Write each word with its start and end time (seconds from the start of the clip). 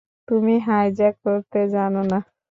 তুমি 0.27 0.53
হাইজ্যাক 0.67 1.15
করতে 1.25 1.59
জানো 1.73 2.01
না? 2.11 2.19